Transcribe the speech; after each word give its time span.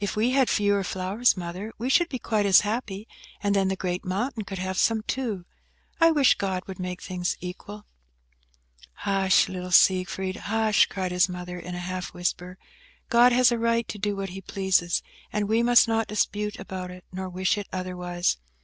"If 0.00 0.16
we 0.16 0.30
had 0.32 0.48
fewer 0.50 0.82
flowers, 0.82 1.36
Mother, 1.36 1.72
we 1.78 1.88
should 1.88 2.08
be 2.08 2.18
quite 2.18 2.44
as 2.44 2.62
happy, 2.62 3.06
and 3.40 3.54
then 3.54 3.68
the 3.68 3.76
great 3.76 4.04
mountain 4.04 4.42
could 4.42 4.58
have 4.58 4.76
some 4.76 5.02
too. 5.04 5.44
I 6.00 6.10
wish 6.10 6.34
God 6.34 6.64
would 6.66 6.80
make 6.80 7.00
things 7.00 7.36
equal." 7.40 7.86
"Hush, 9.06 9.48
little 9.48 9.70
Siegfried, 9.70 10.34
hush!" 10.34 10.86
cried 10.86 11.12
his 11.12 11.28
mother, 11.28 11.56
in 11.56 11.76
a 11.76 11.86
half 11.86 12.12
whisper; 12.12 12.58
"God 13.08 13.30
has 13.30 13.52
a 13.52 13.56
right 13.56 13.86
to 13.86 13.96
do 13.96 14.16
what 14.16 14.30
He 14.30 14.40
pleases, 14.40 15.04
and 15.32 15.48
we 15.48 15.62
must 15.62 15.86
not 15.86 16.08
dispute 16.08 16.58
about 16.58 16.90
it, 16.90 17.04
nor 17.12 17.28
wish 17.28 17.56
it 17.56 17.68
otherwise. 17.72 18.38